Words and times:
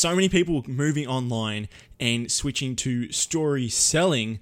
so 0.00 0.14
many 0.14 0.30
people 0.30 0.64
moving 0.66 1.06
online 1.06 1.68
and 2.00 2.32
switching 2.32 2.74
to 2.74 3.12
story 3.12 3.68
selling, 3.68 4.40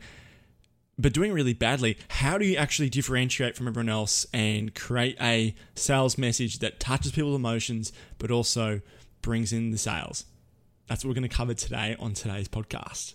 but 0.96 1.12
doing 1.12 1.32
really 1.32 1.52
badly. 1.52 1.98
How 2.08 2.38
do 2.38 2.46
you 2.46 2.56
actually 2.56 2.88
differentiate 2.88 3.56
from 3.56 3.66
everyone 3.66 3.88
else 3.88 4.24
and 4.32 4.72
create 4.72 5.16
a 5.20 5.56
sales 5.74 6.16
message 6.16 6.60
that 6.60 6.78
touches 6.78 7.10
people's 7.10 7.34
emotions, 7.34 7.92
but 8.18 8.30
also 8.30 8.80
brings 9.20 9.52
in 9.52 9.72
the 9.72 9.78
sales? 9.78 10.26
That's 10.86 11.04
what 11.04 11.08
we're 11.08 11.20
going 11.20 11.28
to 11.28 11.36
cover 11.36 11.54
today 11.54 11.96
on 11.98 12.14
today's 12.14 12.48
podcast. 12.48 13.14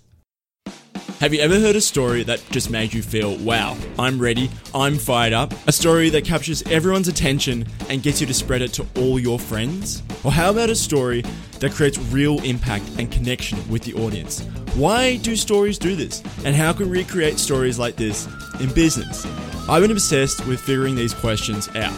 Have 1.20 1.34
you 1.34 1.40
ever 1.40 1.58
heard 1.58 1.78
a 1.78 1.82
story 1.82 2.24
that 2.24 2.44
just 2.52 2.70
made 2.70 2.94
you 2.94 3.02
feel, 3.02 3.38
wow, 3.38 3.78
I'm 3.98 4.20
ready, 4.20 4.50
I'm 4.76 4.98
fired 4.98 5.32
up? 5.32 5.54
A 5.68 5.72
story 5.72 6.10
that 6.10 6.26
captures 6.26 6.64
everyone's 6.64 7.08
attention 7.08 7.66
and 7.88 8.04
gets 8.04 8.20
you 8.20 8.28
to 8.28 8.34
spread 8.34 8.62
it 8.62 8.74
to 8.74 8.86
all 8.98 9.18
your 9.18 9.40
friends? 9.40 10.04
Or 10.26 10.34
how 10.34 10.50
about 10.50 10.70
a 10.70 10.76
story 10.76 11.24
that 11.60 11.72
creates 11.72 11.98
real 11.98 12.42
impact 12.44 12.84
and 12.98 13.10
connection 13.10 13.58
with 13.70 13.84
the 13.84 13.94
audience? 13.94 14.42
Why 14.76 15.16
do 15.18 15.38
stories 15.38 15.78
do 15.78 15.96
this? 15.96 16.22
And 16.44 16.56
how 16.56 16.74
can 16.74 16.90
we 16.90 17.06
create 17.06 17.40
stories 17.40 17.80
like 17.80 17.96
this 17.96 18.28
in 18.60 18.74
business? 18.74 19.26
I've 19.70 19.82
been 19.82 19.92
obsessed 19.92 20.46
with 20.46 20.60
figuring 20.60 20.96
these 20.96 21.14
questions 21.14 21.70
out. 21.76 21.94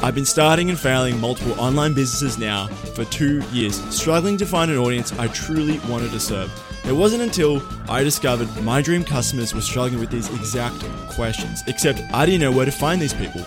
I've 0.00 0.14
been 0.14 0.26
starting 0.26 0.68
and 0.70 0.78
failing 0.78 1.18
multiple 1.18 1.58
online 1.58 1.94
businesses 1.94 2.38
now 2.38 2.68
for 2.68 3.04
two 3.06 3.40
years, 3.50 3.82
struggling 3.92 4.36
to 4.36 4.46
find 4.46 4.70
an 4.70 4.76
audience 4.76 5.12
I 5.18 5.26
truly 5.28 5.80
wanted 5.88 6.12
to 6.12 6.20
serve. 6.20 6.52
It 6.86 6.92
wasn't 6.92 7.22
until 7.22 7.62
I 7.88 8.04
discovered 8.04 8.62
my 8.62 8.82
dream 8.82 9.04
customers 9.04 9.54
were 9.54 9.62
struggling 9.62 10.00
with 10.00 10.10
these 10.10 10.28
exact 10.34 10.78
questions, 11.08 11.64
except 11.66 12.02
I 12.12 12.26
didn't 12.26 12.42
know 12.42 12.52
where 12.52 12.66
to 12.66 12.72
find 12.72 13.00
these 13.00 13.14
people. 13.14 13.40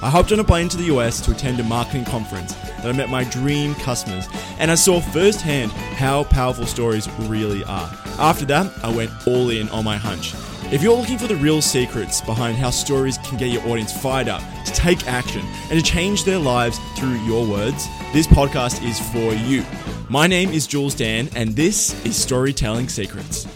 I 0.00 0.10
hopped 0.10 0.30
on 0.30 0.38
a 0.38 0.44
plane 0.44 0.68
to 0.68 0.76
the 0.76 0.84
US 0.94 1.20
to 1.22 1.32
attend 1.32 1.58
a 1.58 1.64
marketing 1.64 2.04
conference 2.04 2.54
that 2.54 2.86
I 2.86 2.92
met 2.92 3.08
my 3.10 3.24
dream 3.24 3.74
customers, 3.74 4.28
and 4.60 4.70
I 4.70 4.76
saw 4.76 5.00
firsthand 5.00 5.72
how 5.72 6.22
powerful 6.24 6.66
stories 6.66 7.08
really 7.22 7.64
are. 7.64 7.90
After 8.20 8.44
that, 8.46 8.72
I 8.84 8.94
went 8.94 9.10
all 9.26 9.50
in 9.50 9.68
on 9.70 9.82
my 9.82 9.96
hunch. 9.96 10.34
If 10.72 10.80
you're 10.80 10.96
looking 10.96 11.18
for 11.18 11.26
the 11.26 11.36
real 11.36 11.60
secrets 11.60 12.20
behind 12.20 12.56
how 12.58 12.70
stories 12.70 13.18
can 13.18 13.38
get 13.38 13.48
your 13.48 13.66
audience 13.66 13.92
fired 13.92 14.28
up 14.28 14.42
to 14.66 14.72
take 14.72 15.08
action 15.08 15.44
and 15.68 15.78
to 15.78 15.82
change 15.82 16.22
their 16.22 16.38
lives 16.38 16.78
through 16.96 17.16
your 17.24 17.44
words, 17.44 17.88
this 18.12 18.28
podcast 18.28 18.86
is 18.88 19.00
for 19.10 19.34
you. 19.34 19.64
My 20.10 20.26
name 20.26 20.50
is 20.50 20.66
Jules 20.66 20.94
Dan, 20.94 21.30
and 21.34 21.56
this 21.56 22.04
is 22.04 22.14
Storytelling 22.14 22.90
Secrets. 22.90 23.46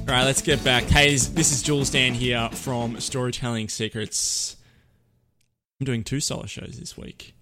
All 0.00 0.14
right, 0.14 0.24
let's 0.24 0.40
get 0.40 0.64
back. 0.64 0.84
Hey, 0.84 1.10
this 1.10 1.52
is 1.52 1.62
Jules 1.62 1.90
Dan 1.90 2.14
here 2.14 2.48
from 2.52 2.98
Storytelling 3.00 3.68
Secrets. 3.68 4.56
I'm 5.78 5.84
doing 5.84 6.04
two 6.04 6.20
solo 6.20 6.46
shows 6.46 6.78
this 6.80 6.96
week. 6.96 7.34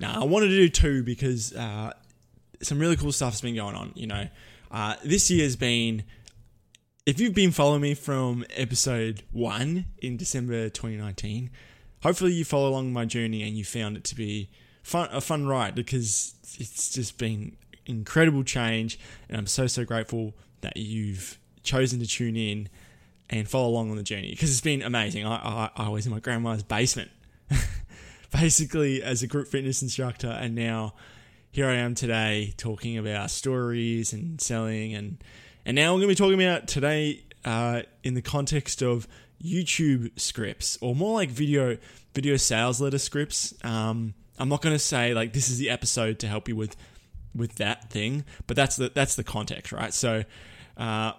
Now, 0.00 0.22
I 0.22 0.24
wanted 0.24 0.48
to 0.48 0.56
do 0.56 0.70
two 0.70 1.02
because 1.02 1.54
uh, 1.54 1.92
some 2.62 2.78
really 2.78 2.96
cool 2.96 3.12
stuff 3.12 3.34
has 3.34 3.42
been 3.42 3.54
going 3.56 3.74
on. 3.74 3.92
You 3.94 4.06
know, 4.06 4.28
uh, 4.70 4.96
this 5.04 5.30
year 5.30 5.44
has 5.44 5.56
been. 5.56 6.04
If 7.04 7.20
you've 7.20 7.34
been 7.34 7.52
following 7.52 7.82
me 7.82 7.94
from 7.94 8.46
episode 8.56 9.22
one 9.30 9.84
in 9.98 10.16
December 10.16 10.70
2019, 10.70 11.50
hopefully 12.02 12.32
you 12.32 12.46
follow 12.46 12.70
along 12.70 12.94
my 12.94 13.04
journey 13.04 13.42
and 13.42 13.56
you 13.56 13.64
found 13.64 13.98
it 13.98 14.04
to 14.04 14.16
be 14.16 14.48
fun 14.86 15.08
a 15.10 15.20
fun 15.20 15.46
ride 15.46 15.74
because 15.74 16.34
it's 16.60 16.90
just 16.90 17.18
been 17.18 17.56
incredible 17.86 18.44
change, 18.44 19.00
and 19.28 19.36
I'm 19.36 19.48
so 19.48 19.66
so 19.66 19.84
grateful 19.84 20.34
that 20.60 20.76
you've 20.76 21.38
chosen 21.64 21.98
to 21.98 22.06
tune 22.06 22.36
in 22.36 22.68
and 23.28 23.48
follow 23.48 23.68
along 23.68 23.90
on 23.90 23.96
the 23.96 24.04
journey 24.04 24.30
because 24.30 24.50
it's 24.50 24.60
been 24.60 24.82
amazing. 24.82 25.26
I, 25.26 25.34
I, 25.34 25.70
I 25.86 25.88
was 25.88 26.06
in 26.06 26.12
my 26.12 26.20
grandma's 26.20 26.62
basement, 26.62 27.10
basically 28.30 29.02
as 29.02 29.24
a 29.24 29.26
group 29.26 29.48
fitness 29.48 29.82
instructor, 29.82 30.28
and 30.28 30.54
now 30.54 30.94
here 31.50 31.66
I 31.66 31.74
am 31.74 31.96
today 31.96 32.54
talking 32.56 32.96
about 32.96 33.32
stories 33.32 34.12
and 34.12 34.40
selling, 34.40 34.94
and 34.94 35.18
and 35.64 35.74
now 35.74 35.94
I'm 35.94 35.98
going 35.98 36.02
to 36.02 36.08
be 36.08 36.14
talking 36.14 36.40
about 36.40 36.68
today 36.68 37.24
uh, 37.44 37.82
in 38.04 38.14
the 38.14 38.22
context 38.22 38.84
of 38.84 39.08
YouTube 39.42 40.18
scripts 40.18 40.78
or 40.80 40.94
more 40.94 41.14
like 41.14 41.30
video 41.30 41.76
video 42.14 42.36
sales 42.36 42.80
letter 42.80 42.98
scripts. 42.98 43.52
Um, 43.64 44.14
I'm 44.38 44.48
not 44.48 44.62
going 44.62 44.74
to 44.74 44.78
say 44.78 45.14
like 45.14 45.32
this 45.32 45.48
is 45.48 45.58
the 45.58 45.70
episode 45.70 46.18
to 46.20 46.28
help 46.28 46.48
you 46.48 46.56
with 46.56 46.76
with 47.34 47.56
that 47.56 47.90
thing, 47.90 48.24
but 48.46 48.56
that's 48.56 48.76
the 48.76 48.90
that's 48.94 49.14
the 49.16 49.24
context, 49.24 49.72
right? 49.72 49.92
So, 49.92 50.24
uh, 50.76 51.12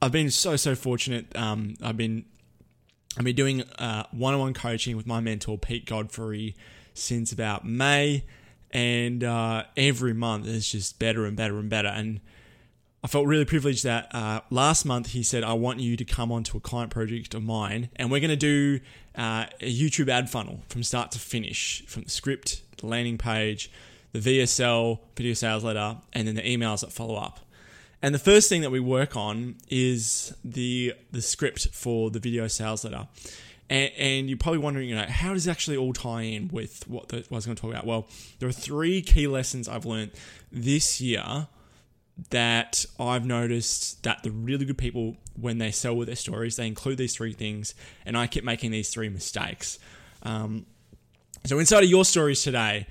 I've 0.00 0.12
been 0.12 0.30
so 0.30 0.56
so 0.56 0.74
fortunate. 0.74 1.36
Um, 1.36 1.74
I've 1.82 1.96
been 1.96 2.24
I've 3.18 3.24
been 3.24 3.36
doing 3.36 3.62
uh, 3.62 4.04
one-on-one 4.10 4.54
coaching 4.54 4.96
with 4.96 5.06
my 5.06 5.20
mentor 5.20 5.58
Pete 5.58 5.84
Godfrey 5.84 6.56
since 6.94 7.32
about 7.32 7.66
May, 7.66 8.24
and 8.70 9.22
uh, 9.22 9.64
every 9.76 10.14
month 10.14 10.46
it's 10.46 10.70
just 10.70 10.98
better 10.98 11.26
and 11.26 11.36
better 11.36 11.58
and 11.58 11.68
better. 11.68 11.88
And 11.88 12.20
I 13.04 13.08
felt 13.08 13.26
really 13.26 13.44
privileged 13.44 13.82
that 13.84 14.14
uh, 14.14 14.42
last 14.50 14.84
month 14.84 15.08
he 15.08 15.24
said, 15.24 15.42
I 15.42 15.54
want 15.54 15.80
you 15.80 15.96
to 15.96 16.04
come 16.04 16.30
onto 16.30 16.56
a 16.56 16.60
client 16.60 16.92
project 16.92 17.34
of 17.34 17.42
mine, 17.42 17.88
and 17.96 18.12
we're 18.12 18.20
going 18.20 18.30
to 18.30 18.36
do 18.36 18.78
uh, 19.16 19.46
a 19.60 19.72
YouTube 19.72 20.08
ad 20.08 20.30
funnel 20.30 20.60
from 20.68 20.84
start 20.84 21.10
to 21.12 21.18
finish, 21.18 21.84
from 21.86 22.04
the 22.04 22.10
script, 22.10 22.62
the 22.76 22.86
landing 22.86 23.18
page, 23.18 23.72
the 24.12 24.20
VSL, 24.20 25.00
video 25.16 25.34
sales 25.34 25.64
letter, 25.64 25.96
and 26.12 26.28
then 26.28 26.36
the 26.36 26.42
emails 26.42 26.82
that 26.82 26.92
follow 26.92 27.16
up. 27.16 27.40
And 28.02 28.14
the 28.14 28.20
first 28.20 28.48
thing 28.48 28.62
that 28.62 28.70
we 28.70 28.80
work 28.80 29.16
on 29.16 29.56
is 29.68 30.34
the 30.44 30.94
the 31.12 31.22
script 31.22 31.68
for 31.72 32.10
the 32.10 32.18
video 32.18 32.46
sales 32.48 32.84
letter. 32.84 33.08
And, 33.70 33.92
and 33.96 34.28
you're 34.28 34.38
probably 34.38 34.58
wondering, 34.58 34.88
you 34.88 34.94
know, 34.94 35.06
how 35.06 35.32
does 35.34 35.46
it 35.46 35.50
actually 35.50 35.76
all 35.76 35.92
tie 35.92 36.22
in 36.22 36.48
with 36.48 36.86
what, 36.88 37.08
the, 37.08 37.18
what 37.18 37.32
I 37.32 37.34
was 37.36 37.46
going 37.46 37.56
to 37.56 37.62
talk 37.62 37.70
about? 37.70 37.86
Well, 37.86 38.08
there 38.38 38.48
are 38.48 38.52
three 38.52 39.02
key 39.02 39.26
lessons 39.26 39.68
I've 39.68 39.86
learned 39.86 40.10
this 40.50 41.00
year 41.00 41.46
that 42.30 42.84
I've 42.98 43.24
noticed 43.24 44.02
that 44.02 44.22
the 44.22 44.30
really 44.30 44.64
good 44.64 44.78
people, 44.78 45.16
when 45.40 45.58
they 45.58 45.70
sell 45.70 45.96
with 45.96 46.06
their 46.06 46.16
stories, 46.16 46.56
they 46.56 46.66
include 46.66 46.98
these 46.98 47.14
three 47.14 47.32
things, 47.32 47.74
and 48.04 48.16
I 48.16 48.26
keep 48.26 48.44
making 48.44 48.70
these 48.70 48.90
three 48.90 49.08
mistakes. 49.08 49.78
Um, 50.22 50.66
so, 51.44 51.58
inside 51.58 51.84
of 51.84 51.90
your 51.90 52.04
stories 52.04 52.42
today, 52.42 52.86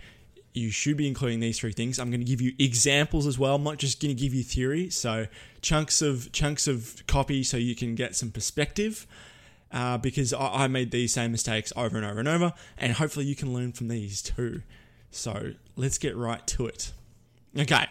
you 0.54 0.70
should 0.70 0.98
be 0.98 1.08
including 1.08 1.40
these 1.40 1.60
three 1.60 1.72
things. 1.72 2.00
I'm 2.00 2.10
going 2.10 2.20
to 2.20 2.26
give 2.26 2.42
you 2.42 2.54
examples 2.60 3.26
as 3.26 3.40
well. 3.40 3.56
I'm 3.56 3.64
not 3.64 3.78
just 3.78 4.02
going 4.02 4.16
to 4.16 4.22
give 4.22 4.34
you 4.34 4.44
theory. 4.44 4.90
So, 4.90 5.28
chunks 5.62 6.02
of 6.02 6.32
chunks 6.32 6.68
of 6.68 7.04
copy 7.08 7.44
so 7.44 7.58
you 7.58 7.76
can 7.76 7.96
get 7.96 8.16
some 8.16 8.32
perspective. 8.32 9.08
Uh, 9.72 9.98
because 9.98 10.34
I, 10.34 10.64
I 10.64 10.68
made 10.68 10.92
these 10.92 11.14
same 11.14 11.32
mistakes 11.32 11.72
over 11.78 11.96
and 11.96 12.06
over 12.06 12.20
and 12.20 12.28
over, 12.28 12.54
and 12.78 12.92
hopefully 12.92 13.26
you 13.26 13.38
can 13.38 13.54
learn 13.54 13.72
from 13.72 13.88
these 13.88 14.22
too. 14.22 14.64
So 15.12 15.54
let's 15.78 15.98
get 15.98 16.18
right 16.18 16.46
to 16.48 16.68
it. 16.68 16.92
Okay, 17.58 17.86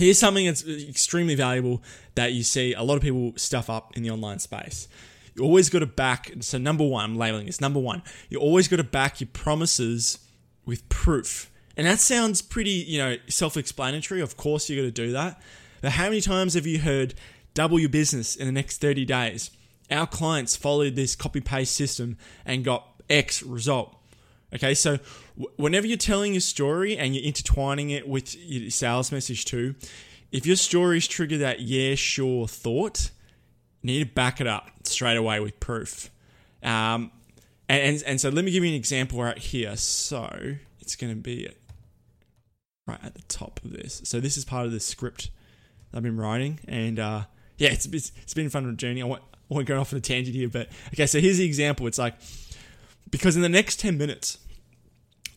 Here's 0.00 0.18
something 0.18 0.46
that's 0.46 0.66
extremely 0.66 1.34
valuable 1.34 1.82
that 2.14 2.32
you 2.32 2.42
see 2.42 2.72
a 2.72 2.82
lot 2.82 2.94
of 2.94 3.02
people 3.02 3.34
stuff 3.36 3.68
up 3.68 3.94
in 3.98 4.02
the 4.02 4.10
online 4.10 4.38
space. 4.38 4.88
You 5.34 5.44
always 5.44 5.68
got 5.68 5.80
to 5.80 5.86
back. 5.86 6.32
So 6.40 6.56
number 6.56 6.86
one, 6.86 7.04
I'm 7.04 7.16
labeling 7.18 7.44
this. 7.44 7.60
Number 7.60 7.78
one, 7.78 8.02
you 8.30 8.38
always 8.38 8.66
got 8.66 8.76
to 8.76 8.84
back 8.84 9.20
your 9.20 9.28
promises 9.34 10.18
with 10.64 10.88
proof. 10.88 11.50
And 11.76 11.86
that 11.86 12.00
sounds 12.00 12.40
pretty, 12.40 12.70
you 12.70 12.96
know, 12.96 13.16
self-explanatory. 13.28 14.22
Of 14.22 14.38
course, 14.38 14.70
you 14.70 14.76
got 14.76 14.86
to 14.86 14.90
do 14.90 15.12
that. 15.12 15.38
But 15.82 15.92
how 15.92 16.04
many 16.04 16.22
times 16.22 16.54
have 16.54 16.66
you 16.66 16.78
heard 16.78 17.12
double 17.52 17.78
your 17.78 17.90
business 17.90 18.36
in 18.36 18.46
the 18.46 18.52
next 18.52 18.80
30 18.80 19.04
days? 19.04 19.50
Our 19.90 20.06
clients 20.06 20.56
followed 20.56 20.94
this 20.94 21.14
copy 21.14 21.42
paste 21.42 21.76
system 21.76 22.16
and 22.46 22.64
got 22.64 22.86
X 23.10 23.42
result. 23.42 23.99
Okay, 24.54 24.74
so 24.74 24.98
whenever 25.56 25.86
you're 25.86 25.96
telling 25.96 26.32
your 26.32 26.40
story 26.40 26.96
and 26.96 27.14
you're 27.14 27.24
intertwining 27.24 27.90
it 27.90 28.08
with 28.08 28.36
your 28.36 28.70
sales 28.70 29.12
message 29.12 29.44
too, 29.44 29.74
if 30.32 30.46
your 30.46 30.56
stories 30.56 31.06
trigger 31.06 31.38
that 31.38 31.60
yeah, 31.60 31.94
sure 31.94 32.48
thought, 32.48 33.10
you 33.82 33.92
need 33.92 34.08
to 34.08 34.14
back 34.14 34.40
it 34.40 34.46
up 34.46 34.68
straight 34.84 35.16
away 35.16 35.40
with 35.40 35.58
proof. 35.60 36.10
Um, 36.62 37.12
and, 37.68 37.82
and, 37.82 38.02
and 38.06 38.20
so 38.20 38.28
let 38.28 38.44
me 38.44 38.50
give 38.50 38.64
you 38.64 38.70
an 38.70 38.76
example 38.76 39.22
right 39.22 39.38
here. 39.38 39.76
So 39.76 40.56
it's 40.80 40.96
going 40.96 41.12
to 41.12 41.20
be 41.20 41.48
right 42.86 42.98
at 43.02 43.14
the 43.14 43.22
top 43.22 43.60
of 43.64 43.72
this. 43.72 44.02
So 44.04 44.20
this 44.20 44.36
is 44.36 44.44
part 44.44 44.66
of 44.66 44.72
the 44.72 44.80
script 44.80 45.30
I've 45.92 46.02
been 46.02 46.16
writing, 46.16 46.60
and 46.68 46.98
uh, 46.98 47.22
yeah, 47.56 47.70
it's, 47.70 47.86
it's, 47.86 48.12
it's 48.22 48.34
been 48.34 48.48
fun 48.48 48.76
journey. 48.76 49.02
I 49.02 49.06
won't, 49.06 49.22
I 49.22 49.54
won't 49.54 49.66
go 49.66 49.80
off 49.80 49.92
on 49.92 49.98
a 49.98 50.00
tangent 50.00 50.36
here, 50.36 50.48
but 50.48 50.68
okay. 50.88 51.06
So 51.06 51.20
here's 51.20 51.38
the 51.38 51.44
example. 51.44 51.86
It's 51.88 51.98
like 51.98 52.14
because 53.10 53.36
in 53.36 53.42
the 53.42 53.48
next 53.48 53.80
10 53.80 53.98
minutes, 53.98 54.38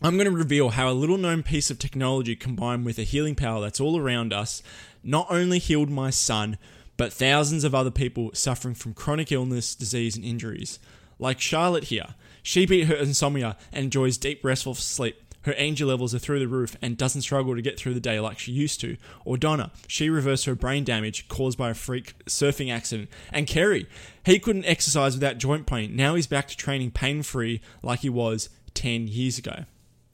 I'm 0.02 0.16
going 0.16 0.30
to 0.30 0.32
reveal 0.32 0.70
how 0.70 0.90
a 0.90 0.94
little 0.94 1.18
known 1.18 1.44
piece 1.44 1.72
of 1.72 1.80
technology 1.80 2.36
combined 2.36 2.86
with 2.86 3.00
a 3.00 3.04
healing 3.04 3.36
power 3.36 3.62
that's 3.62 3.80
all 3.80 3.98
around 3.98 4.34
us 4.34 4.62
not 5.04 5.28
only 5.30 5.60
healed 5.60 5.90
my 5.90 6.10
son, 6.10 6.58
but 6.98 7.14
thousands 7.14 7.64
of 7.64 7.74
other 7.74 7.92
people 7.92 8.32
suffering 8.34 8.76
from 8.76 8.94
chronic 8.94 9.32
illness, 9.32 9.76
disease, 9.76 10.16
and 10.16 10.26
injuries. 10.26 10.80
Like 11.20 11.40
Charlotte 11.40 11.86
here, 11.86 12.16
she 12.42 12.66
beat 12.66 12.88
her 12.88 12.96
insomnia 12.96 13.58
and 13.72 13.86
enjoys 13.86 14.18
deep, 14.18 14.44
restful 14.44 14.76
sleep. 14.76 15.23
Her 15.44 15.54
angel 15.58 15.90
levels 15.90 16.16
are 16.16 16.20
through 16.20 16.40
the 16.40 16.48
roof 16.48 16.76
and 16.82 16.98
doesn't 16.98 17.22
struggle 17.22 17.56
to 17.56 17.62
get 17.62 17.78
through 17.78 17.94
the 17.94 18.00
day 18.00 18.20
like 18.20 18.40
she 18.40 18.52
used 18.52 18.80
to. 18.82 18.98
Or 19.26 19.38
Donna, 19.38 19.72
she 19.88 20.10
reversed 20.10 20.46
her 20.46 20.56
brain 20.56 20.84
damage 20.84 21.28
caused 21.28 21.58
by 21.58 21.70
a 21.70 21.76
freak 21.76 22.14
surfing 22.26 22.72
accident. 22.72 23.10
And 23.32 23.48
Kerry, 23.48 23.88
he 24.26 24.40
couldn't 24.40 24.66
exercise 24.66 25.16
without 25.16 25.38
joint 25.38 25.66
pain. 25.66 25.96
Now 25.96 26.16
he's 26.16 26.28
back 26.28 26.48
to 26.48 26.58
training 26.58 26.92
pain 26.92 27.24
free 27.24 27.62
like 27.82 28.00
he 28.00 28.10
was 28.10 28.50
10 28.74 29.08
years 29.08 29.38
ago. 29.38 29.66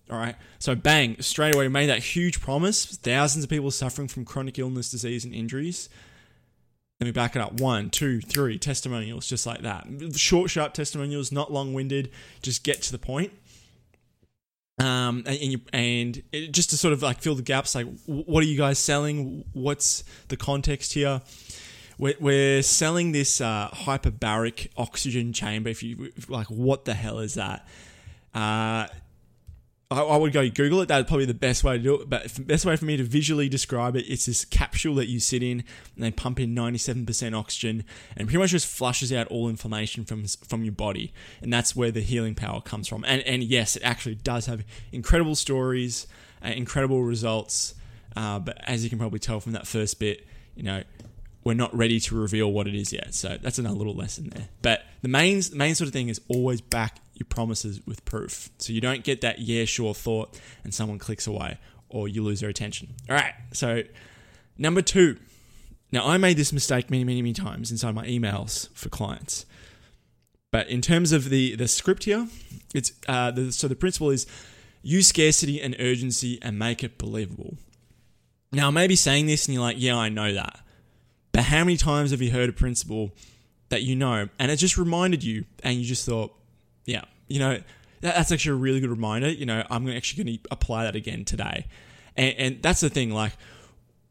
All 0.10 0.18
right. 0.18 0.36
So 0.58 0.74
bang, 0.74 1.22
straight 1.22 1.54
away 1.54 1.68
made 1.68 1.90
that 1.90 2.00
huge 2.00 2.42
promise. 2.42 2.86
Thousands 2.86 3.44
of 3.44 3.50
people 3.50 3.70
suffering 3.70 4.08
from 4.08 4.26
chronic 4.26 4.58
illness, 4.58 4.90
disease, 4.90 5.24
and 5.24 5.34
injuries. 5.34 5.90
Let 7.00 7.06
me 7.06 7.12
back 7.12 7.36
it 7.36 7.42
up. 7.42 7.62
One, 7.62 7.90
two, 7.90 8.20
three 8.20 8.58
testimonials, 8.58 9.26
just 9.28 9.46
like 9.46 9.62
that. 9.62 9.88
Short, 10.16 10.50
sharp 10.50 10.74
testimonials, 10.74 11.32
not 11.32 11.54
long 11.54 11.74
winded. 11.74 12.12
Just 12.42 12.64
get 12.64 12.82
to 12.84 12.92
the 12.92 12.98
point. 12.98 13.32
Um, 14.80 15.24
and 15.26 15.38
you, 15.38 15.62
and 15.74 16.24
it, 16.32 16.52
just 16.52 16.70
to 16.70 16.78
sort 16.78 16.94
of 16.94 17.02
like 17.02 17.20
fill 17.22 17.36
the 17.36 17.42
gaps, 17.42 17.76
like 17.76 17.88
what 18.06 18.42
are 18.44 18.48
you 18.48 18.58
guys 18.58 18.80
selling? 18.80 19.44
What's 19.54 20.04
the 20.30 20.38
context 20.38 20.94
here? 20.94 21.22
We're, 21.98 22.16
we're 22.20 22.62
selling 22.64 23.12
this 23.12 23.42
uh, 23.42 23.70
hyperbaric 23.74 24.70
oxygen 24.78 25.34
chamber. 25.34 25.70
If 25.70 25.84
you 25.84 26.14
like, 26.30 26.48
what 26.48 26.86
the 26.86 26.94
hell 26.94 27.20
is 27.20 27.34
that? 27.34 27.68
Uh, 28.34 28.88
I, 29.92 30.02
I 30.02 30.18
would 30.18 30.34
go 30.34 30.48
Google 30.48 30.82
it. 30.82 30.88
That's 30.88 31.08
probably 31.08 31.26
the 31.26 31.34
best 31.34 31.64
way 31.64 31.78
to 31.78 31.84
do 31.84 31.96
it. 31.96 32.10
But 32.10 32.26
the 32.26 32.42
best 32.42 32.64
way 32.64 32.76
for 32.76 32.86
me 32.86 32.98
to 32.98 33.04
visually 33.04 33.50
describe 33.50 33.96
it, 33.96 34.06
it's 34.08 34.28
this 34.28 34.46
capsule 34.46 34.96
that 34.96 35.08
you 35.08 35.20
sit 35.20 35.42
in, 35.42 35.64
and 35.96 36.04
they 36.04 36.12
pump 36.12 36.40
in 36.40 36.54
97% 36.54 37.36
oxygen, 37.36 37.84
and 38.16 38.28
pretty 38.28 38.38
much 38.38 38.52
just 38.52 38.68
flushes 38.68 39.12
out 39.12 39.28
all 39.28 39.50
inflammation 39.50 40.06
from 40.06 40.26
from 40.26 40.64
your 40.64 40.74
body, 40.74 41.12
and 41.42 41.52
that's 41.52 41.76
where 41.76 41.90
the 41.92 42.02
healing 42.02 42.36
power 42.36 42.62
comes 42.62 42.88
from. 42.88 43.04
And 43.06 43.24
and 43.24 43.44
yes, 43.44 43.76
it 43.76 43.84
actually 43.84 44.16
does 44.16 44.46
have 44.46 44.64
incredible 44.92 45.36
stories, 45.36 46.06
uh, 46.46 46.50
incredible 46.50 47.04
results. 47.04 47.74
Uh, 48.16 48.38
but 48.40 48.60
as 48.68 48.84
you 48.84 48.90
can 48.90 49.00
probably 49.00 49.20
tell 49.20 49.40
from 49.40 49.54
that 49.54 49.66
first 49.66 50.00
bit, 50.00 50.28
you 50.56 50.64
know, 50.64 50.84
we're 51.44 51.54
not 51.54 51.76
ready 51.76 52.00
to 52.00 52.16
reveal 52.16 52.52
what 52.52 52.68
it 52.68 52.76
is 52.76 52.94
yet. 52.94 53.14
So 53.14 53.38
that's 53.42 53.58
another 53.58 53.76
little 53.76 53.96
lesson 53.96 54.30
there. 54.30 54.50
But 54.62 54.84
the 55.02 55.08
main 55.08 55.42
main 55.54 55.74
sort 55.74 55.88
of 55.88 55.94
thing 55.94 56.10
is 56.10 56.22
always 56.28 56.62
back 56.62 57.00
your 57.20 57.28
promises 57.28 57.86
with 57.86 58.04
proof. 58.06 58.50
So 58.58 58.74
you 58.74 58.82
don't 58.82 59.04
get 59.04 59.22
that 59.22 59.40
yeah 59.40 59.66
sure 59.66 59.94
thought 59.94 60.40
and 60.64 60.74
someone 60.74 61.00
clicks 61.00 61.28
away 61.28 61.58
or 61.90 62.08
you 62.08 62.24
lose 62.24 62.40
their 62.40 62.50
attention. 62.50 62.96
All 63.10 63.16
right. 63.16 63.34
So 63.54 63.84
number 64.58 64.82
2. 64.82 65.18
Now 65.92 66.08
I 66.08 66.18
made 66.18 66.38
this 66.38 66.54
mistake 66.54 66.90
many 66.90 67.04
many 67.04 67.22
many 67.22 67.34
times 67.34 67.72
inside 67.72 67.96
my 67.96 68.06
emails 68.06 68.70
for 68.74 68.90
clients. 68.90 69.46
But 70.52 70.68
in 70.68 70.82
terms 70.82 71.12
of 71.12 71.30
the 71.30 71.56
the 71.56 71.68
script 71.68 72.06
here, 72.06 72.28
it's 72.74 72.92
uh, 73.08 73.32
the, 73.32 73.52
so 73.52 73.68
the 73.68 73.76
principle 73.76 74.10
is 74.10 74.26
use 74.82 75.08
scarcity 75.08 75.62
and 75.62 75.76
urgency 75.80 76.40
and 76.42 76.58
make 76.58 76.84
it 76.84 76.98
believable. 76.98 77.58
Now, 78.52 78.68
I 78.68 78.72
may 78.72 78.88
be 78.88 78.96
saying 78.96 79.28
this 79.28 79.46
and 79.46 79.54
you're 79.54 79.64
like, 79.64 79.76
yeah, 79.80 79.96
I 79.96 80.10
know 80.10 80.34
that. 80.34 80.60
But 81.32 81.44
how 81.46 81.60
many 81.60 81.78
times 81.78 82.12
have 82.12 82.22
you 82.22 82.32
heard 82.32 82.50
a 82.50 82.54
principle 82.54 83.12
that 83.70 83.84
you 83.84 83.96
know 83.96 84.30
and 84.40 84.52
it 84.52 84.56
just 84.56 84.78
reminded 84.78 85.24
you 85.24 85.46
and 85.64 85.78
you 85.78 85.86
just 85.86 86.06
thought, 86.06 86.34
yeah, 86.90 87.04
you 87.28 87.40
know, 87.40 87.60
that's 88.02 88.32
actually 88.32 88.54
a 88.54 88.56
really 88.56 88.80
good 88.80 88.90
reminder. 88.90 89.30
You 89.30 89.46
know, 89.46 89.64
I'm 89.70 89.88
actually 89.90 90.24
going 90.24 90.38
to 90.38 90.44
apply 90.50 90.86
that 90.86 90.96
again 90.96 91.24
today. 91.24 91.68
And, 92.18 92.36
and 92.38 92.62
that's 92.64 92.82
the 92.82 92.90
thing, 92.90 93.12
like, 93.12 93.34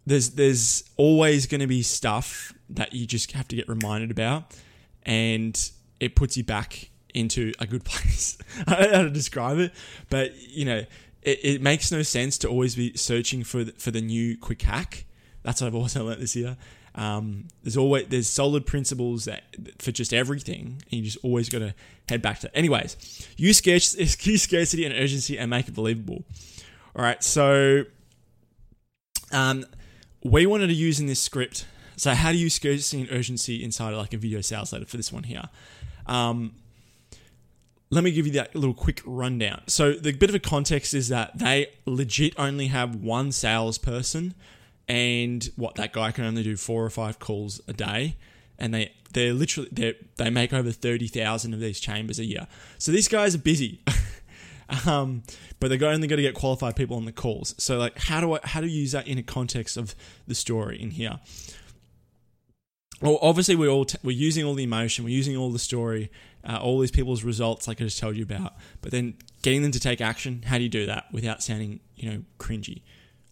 there's 0.07 0.31
there's 0.31 0.85
always 0.97 1.47
going 1.47 1.61
to 1.61 1.67
be 1.67 1.83
stuff 1.83 2.55
that 2.71 2.95
you 2.95 3.05
just 3.05 3.33
have 3.33 3.49
to 3.49 3.57
get 3.57 3.69
reminded 3.69 4.11
about, 4.11 4.55
and 5.03 5.71
it 6.01 6.15
puts 6.15 6.37
you 6.37 6.45
back 6.45 6.91
into 7.13 7.53
a 7.59 7.67
good 7.67 7.85
place. 7.85 8.39
I 8.67 8.77
don't 8.77 8.91
know 8.91 8.97
how 8.99 9.03
to 9.03 9.11
describe 9.11 9.59
it, 9.59 9.73
but 10.09 10.35
you 10.37 10.65
know, 10.65 10.85
it, 11.23 11.39
it 11.43 11.63
makes 11.63 11.91
no 11.91 12.03
sense 12.03 12.39
to 12.39 12.49
always 12.49 12.77
be 12.77 12.97
searching 12.97 13.43
for 13.45 13.65
the, 13.65 13.73
for 13.73 13.91
the 13.91 14.01
new 14.01 14.39
quick 14.39 14.63
hack. 14.63 15.05
That's 15.43 15.61
what 15.61 15.67
I've 15.67 15.75
also 15.75 16.07
learned 16.07 16.23
this 16.23 16.37
year. 16.37 16.57
Um, 16.99 17.47
there's 17.63 17.77
always 17.77 18.09
there's 18.09 18.27
solid 18.27 18.67
principles 18.67 19.27
that 19.27 19.45
for 19.79 19.93
just 19.93 20.13
everything, 20.13 20.83
and 20.91 20.93
you 20.93 21.03
just 21.03 21.19
always 21.23 21.49
got 21.49 21.61
to 21.61 21.73
head 22.09 22.21
back 22.21 22.41
to. 22.41 22.55
Anyways, 22.57 23.29
use, 23.37 23.59
scarcity, 23.59 24.03
use 24.31 24.43
scarcity 24.43 24.85
and 24.85 24.93
urgency 24.93 25.39
and 25.39 25.49
make 25.49 25.69
it 25.69 25.75
believable. 25.75 26.25
All 26.97 27.05
right, 27.05 27.23
so 27.23 27.85
um, 29.31 29.65
we 30.25 30.45
wanted 30.45 30.67
to 30.67 30.75
use 30.75 30.99
in 30.99 31.07
this 31.07 31.23
script. 31.23 31.67
So 31.97 32.15
how 32.15 32.33
do 32.33 32.39
you 32.39 32.45
use 32.45 32.55
scarcity 32.55 33.03
and 33.03 33.13
urgency 33.13 33.63
inside 33.63 33.93
of 33.93 33.99
like 33.99 34.13
a 34.13 34.19
video 34.19 34.41
sales 34.41 34.73
letter 34.73 34.87
for 34.87 34.97
this 34.97 35.13
one 35.13 35.23
here? 35.23 35.45
Um, 36.07 36.57
let 37.91 38.03
me 38.03 38.11
give 38.11 38.27
you 38.27 38.33
that 38.33 38.57
little 38.57 38.75
quick 38.75 39.03
rundown. 39.07 39.63
So 39.69 39.93
the 39.93 40.13
bit 40.13 40.31
of 40.31 40.35
a 40.35 40.41
context 40.41 40.95
is 40.95 41.09
that 41.09 41.39
they 41.39 41.69
legit 41.87 42.35
only 42.37 42.67
have 42.67 42.97
one 42.97 43.31
salesperson 43.31 44.35
and 44.89 45.49
what 45.57 45.75
that 45.77 45.93
guy 45.93 46.11
can 46.11 46.25
only 46.25 46.43
do 46.43 46.57
four 46.57 46.85
or 46.85 46.91
five 46.91 47.19
calls 47.19 47.61
a 47.69 47.73
day, 47.73 48.17
and 48.59 48.73
they 48.73 48.93
they're 49.13 49.35
literally 49.35 49.69
they 49.71 49.95
they 50.17 50.31
make 50.31 50.53
over 50.53 50.73
thirty 50.73 51.09
thousand 51.09 51.55
of 51.55 51.61
these 51.61 51.81
chambers 51.81 52.19
a 52.19 52.25
year. 52.25 52.47
So 52.79 52.93
these 52.93 53.09
guys 53.09 53.35
are 53.35 53.39
busy. 53.39 53.81
um, 54.87 55.23
but 55.61 55.69
they're 55.69 55.89
only 55.89 56.07
going 56.09 56.19
to 56.19 56.23
get 56.23 56.35
qualified 56.35 56.77
people 56.77 56.97
on 56.97 57.05
the 57.05 57.13
calls. 57.13 57.55
So 57.59 57.79
like, 57.79 57.99
how 57.99 58.21
do 58.21 58.35
I 58.35 58.41
how 58.45 58.61
do 58.61 58.67
you 58.67 58.81
use 58.81 58.93
that 58.93 59.07
in 59.07 59.19
a 59.19 59.23
context 59.23 59.77
of 59.77 59.95
the 60.27 60.35
story 60.35 60.81
in 60.81 60.91
here? 60.91 61.21
Well, 63.01 63.19
obviously 63.23 63.55
we're 63.55 63.69
all 63.69 63.85
t- 63.85 63.99
we're 64.03 64.17
using 64.17 64.45
all 64.45 64.55
the 64.55 64.65
emotion, 64.65 65.05
we're 65.05 65.17
using 65.17 65.37
all 65.37 65.53
the 65.53 65.59
story, 65.59 66.11
uh, 66.45 66.59
all 66.61 66.81
these 66.81 66.91
people's 66.91 67.23
results, 67.23 67.69
like 67.69 67.81
I 67.81 67.85
just 67.85 67.99
told 67.99 68.17
you 68.17 68.25
about. 68.25 68.55
But 68.81 68.91
then 68.91 69.15
getting 69.43 69.63
them 69.63 69.71
to 69.71 69.81
take 69.81 70.01
action, 70.01 70.43
how 70.47 70.57
do 70.57 70.65
you 70.65 70.69
do 70.69 70.87
that 70.87 71.05
without 71.13 71.43
sounding 71.43 71.81
you 71.95 72.11
know 72.11 72.23
cringy? 72.39 72.83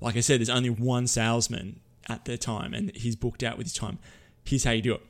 Like 0.01 0.17
I 0.17 0.21
said, 0.21 0.41
there's 0.41 0.51
only 0.51 0.71
one 0.71 1.07
salesman 1.07 1.81
at 2.09 2.25
the 2.25 2.37
time 2.37 2.75
and 2.75 2.95
he's 2.95 3.17
booked 3.17 3.43
out 3.43 3.59
with 3.59 3.67
his 3.67 3.75
time. 3.75 3.99
Here's 4.45 4.65
how 4.65 4.73
you 4.73 4.83
do 4.83 4.95
it. 4.95 5.03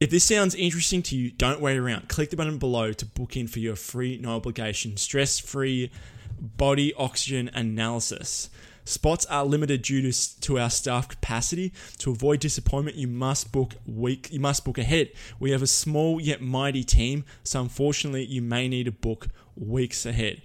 If 0.00 0.10
this 0.10 0.24
sounds 0.24 0.54
interesting 0.54 1.02
to 1.04 1.16
you, 1.16 1.30
don't 1.30 1.60
wait 1.60 1.76
around. 1.76 2.08
Click 2.08 2.30
the 2.30 2.36
button 2.36 2.58
below 2.58 2.92
to 2.92 3.06
book 3.06 3.36
in 3.36 3.46
for 3.46 3.60
your 3.60 3.76
free, 3.76 4.18
no 4.18 4.36
obligation, 4.36 4.96
stress 4.96 5.38
free 5.38 5.90
body 6.38 6.92
oxygen 6.94 7.50
analysis. 7.54 8.50
Spots 8.84 9.24
are 9.26 9.46
limited 9.46 9.82
due 9.82 10.02
to, 10.10 10.40
to 10.40 10.58
our 10.58 10.68
staff 10.68 11.08
capacity. 11.08 11.72
To 11.98 12.10
avoid 12.10 12.40
disappointment, 12.40 12.98
you 12.98 13.08
must 13.08 13.50
book 13.50 13.74
week. 13.86 14.30
You 14.30 14.40
must 14.40 14.64
book 14.64 14.76
ahead. 14.76 15.10
We 15.38 15.52
have 15.52 15.62
a 15.62 15.66
small 15.66 16.20
yet 16.20 16.42
mighty 16.42 16.84
team, 16.84 17.24
so 17.44 17.62
unfortunately, 17.62 18.26
you 18.26 18.42
may 18.42 18.68
need 18.68 18.84
to 18.84 18.92
book 18.92 19.28
weeks 19.56 20.04
ahead. 20.04 20.42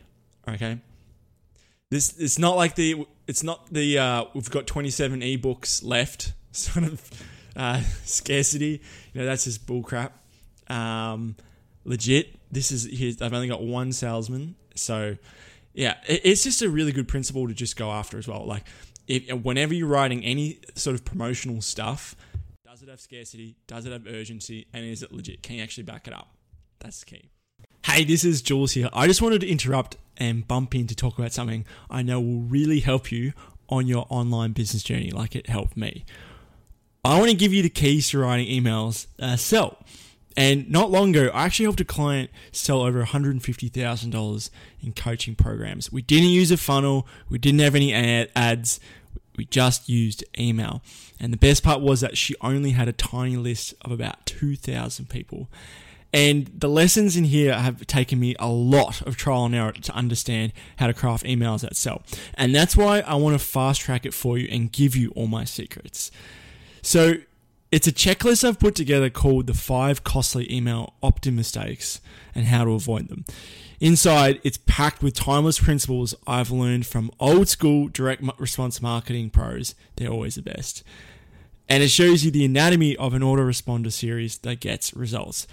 Okay. 0.48 0.80
This 1.92 2.18
it's 2.20 2.38
not 2.38 2.56
like 2.56 2.76
the 2.76 3.06
it's 3.28 3.44
not 3.44 3.72
the 3.74 3.98
uh, 3.98 4.26
we've 4.34 4.50
got 4.50 4.68
27 4.68 5.22
ebooks 5.22 5.84
left 5.84 6.34
sort 6.52 6.86
of 6.86 7.10
uh, 7.56 7.82
scarcity. 8.06 8.82
You 9.14 9.22
know 9.22 9.26
that's 9.26 9.46
just 9.46 9.66
bullcrap. 9.66 10.12
Um, 10.68 11.36
legit, 11.86 12.36
this 12.52 12.72
is. 12.72 13.22
I've 13.22 13.34
only 13.34 13.48
got 13.48 13.64
one 13.64 13.92
salesman, 13.92 14.56
so 14.76 15.18
yeah, 15.74 15.96
it, 16.08 16.22
it's 16.24 16.44
just 16.44 16.62
a 16.62 16.70
really 16.70 16.92
good 16.92 17.08
principle 17.08 17.48
to 17.48 17.54
just 17.56 17.76
go 17.76 17.90
after 17.92 18.20
as 18.20 18.28
well. 18.28 18.46
Like 18.46 18.66
if 19.08 19.32
whenever 19.34 19.74
you're 19.74 19.88
writing 19.88 20.24
any 20.24 20.60
sort 20.76 20.94
of 20.96 21.04
promotional 21.04 21.62
stuff, 21.62 22.16
does 22.66 22.84
it 22.84 22.90
have 22.90 23.02
scarcity? 23.02 23.56
Does 23.66 23.88
it 23.88 23.92
have 23.92 24.06
urgency? 24.06 24.68
And 24.74 24.86
is 24.86 25.02
it 25.02 25.12
legit? 25.12 25.42
Can 25.42 25.56
you 25.56 25.64
actually 25.64 25.84
back 25.84 26.08
it 26.08 26.14
up? 26.14 26.30
That's 26.80 27.04
key. 27.04 27.30
Hey, 27.86 28.04
this 28.04 28.26
is 28.26 28.42
Jules 28.42 28.74
here. 28.74 28.90
I 28.94 29.08
just 29.08 29.22
wanted 29.22 29.42
to 29.42 29.48
interrupt 29.48 29.96
and 30.18 30.48
bump 30.48 30.76
in 30.76 30.86
to 30.88 30.96
talk 30.96 31.18
about 31.18 31.32
something 31.32 31.66
I 31.90 32.02
know 32.02 32.20
will 32.20 32.42
really 32.42 32.82
help 32.82 33.12
you 33.12 33.34
on 33.70 33.88
your 33.88 34.06
online 34.10 34.52
business 34.52 34.84
journey, 34.84 35.12
like 35.12 35.36
it 35.36 35.48
helped 35.50 35.78
me. 35.78 36.04
I 37.06 37.18
want 37.18 37.32
to 37.32 37.38
give 37.38 37.54
you 37.54 37.64
the 37.64 37.70
keys 37.70 38.10
to 38.10 38.20
writing 38.20 38.48
emails 38.48 39.08
uh, 39.20 39.38
sell. 39.38 39.78
And 40.36 40.70
not 40.70 40.92
long 40.92 41.16
ago, 41.16 41.32
I 41.34 41.46
actually 41.46 41.66
helped 41.66 41.80
a 41.80 41.86
client 41.86 42.30
sell 42.52 42.82
over 42.82 43.04
$150,000 43.04 44.50
in 44.82 44.94
coaching 44.94 45.36
programs. 45.36 45.92
We 45.92 46.02
didn't 46.02 46.30
use 46.30 46.52
a 46.52 46.58
funnel, 46.58 47.08
we 47.30 47.38
didn't 47.38 47.62
have 47.62 47.76
any 47.76 47.94
ad- 47.94 48.30
ads, 48.36 48.80
we 49.38 49.46
just 49.46 49.88
used 49.88 50.24
email. 50.38 50.82
And 51.20 51.32
the 51.32 51.38
best 51.38 51.64
part 51.64 51.80
was 51.80 52.02
that 52.02 52.18
she 52.18 52.36
only 52.42 52.72
had 52.72 52.90
a 52.90 52.94
tiny 52.94 53.38
list 53.38 53.74
of 53.82 53.92
about 53.92 54.26
2,000 54.26 55.10
people. 55.10 55.48
And 56.12 56.48
the 56.58 56.70
lessons 56.70 57.16
in 57.16 57.26
here 57.26 57.54
have 57.54 57.86
taken 57.86 58.20
me 58.20 58.36
a 58.40 58.50
lot 58.50 59.02
of 59.04 59.16
trial 59.16 59.46
and 59.46 59.54
error 59.54 59.72
to 59.72 59.94
understand 59.94 60.54
how 60.78 60.88
to 60.88 60.94
craft 60.94 61.24
emails 61.24 61.62
that 61.62 61.76
sell. 61.76 62.02
And 62.34 62.54
that's 62.56 62.76
why 62.76 63.02
I 63.02 63.16
want 63.16 63.40
to 63.40 63.46
fast 63.46 63.82
track 63.82 64.06
it 64.06 64.14
for 64.14 64.38
you 64.38 64.48
and 64.52 64.72
give 64.72 64.96
you 64.96 65.12
all 65.16 65.28
my 65.28 65.44
secrets. 65.44 66.10
So 66.82 67.16
it's 67.72 67.88
a 67.88 67.92
checklist 67.92 68.44
I've 68.44 68.60
put 68.60 68.74
together 68.74 69.12
called 69.12 69.46
the 69.46 69.54
five 69.54 70.04
costly 70.04 70.52
email 70.52 70.96
opt-in 71.04 71.36
mistakes 71.36 72.02
and 72.34 72.46
how 72.46 72.66
to 72.66 72.72
avoid 72.72 73.10
them. 73.10 73.26
Inside, 73.80 74.42
it's 74.44 74.58
packed 74.66 75.04
with 75.04 75.14
timeless 75.14 75.60
principles 75.60 76.16
I've 76.26 76.50
learned 76.50 76.88
from 76.88 77.12
old 77.20 77.48
school 77.48 77.88
direct 77.88 78.24
response 78.40 78.82
marketing 78.82 79.30
pros. 79.30 79.76
They're 79.96 80.10
always 80.10 80.36
the 80.36 80.42
best. 80.42 80.84
And 81.70 81.84
it 81.84 81.90
shows 81.90 82.26
you 82.26 82.32
the 82.32 82.44
anatomy 82.44 82.98
of 82.98 83.14
an 83.14 83.22
autoresponder 83.22 83.92
series 83.92 84.40
that 84.40 84.60
gets 84.60 84.92
results. 84.96 85.46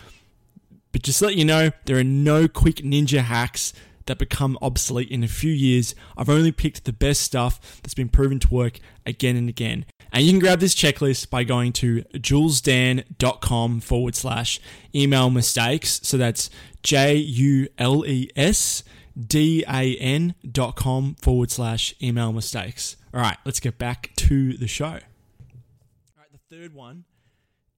But 0.97 1.03
just 1.03 1.19
to 1.19 1.27
let 1.27 1.37
you 1.37 1.45
know, 1.45 1.73
there 1.85 1.99
are 1.99 2.03
no 2.03 2.49
quick 2.49 2.77
ninja 2.77 3.19
hacks 3.19 3.75
that 4.07 4.17
become 4.17 4.57
obsolete 4.63 5.11
in 5.11 5.23
a 5.23 5.29
few 5.29 5.53
years. 5.53 5.95
I've 6.17 6.31
only 6.31 6.53
picked 6.53 6.87
the 6.87 6.93
best 6.95 7.21
stuff 7.21 7.83
that's 7.83 7.93
been 7.93 8.09
proven 8.09 8.39
to 8.39 8.49
work 8.49 8.81
again 9.05 9.37
and 9.37 9.47
again. 9.47 9.85
And 10.11 10.25
you 10.25 10.31
can 10.31 10.41
grab 10.41 10.59
this 10.59 10.75
checklist 10.75 11.29
by 11.29 11.45
going 11.45 11.75
to 11.75 12.01
julesdan.com 12.15 13.81
forward 13.81 14.15
slash 14.15 14.59
email 14.95 15.29
mistakes. 15.29 16.01
So 16.03 16.17
that's 16.17 16.49
J 16.83 17.17
U 17.17 17.69
L 17.77 18.07
E 18.07 18.31
S 18.35 18.83
dan.com 19.21 21.17
forward 21.17 21.51
slash 21.51 21.95
email 22.03 22.33
mistakes. 22.33 22.97
All 23.13 23.21
right, 23.21 23.37
let's 23.45 23.61
get 23.61 23.77
back 23.77 24.13
to 24.17 24.57
the 24.57 24.67
show. 24.67 24.87
All 24.87 24.93
right, 24.93 26.33
the 26.33 26.57
third 26.57 26.73
one 26.73 27.05